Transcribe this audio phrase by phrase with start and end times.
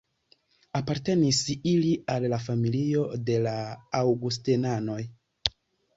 [0.79, 1.41] Apartenis
[1.73, 3.55] ili al la familio de la
[4.03, 5.01] Aŭgustenanoj.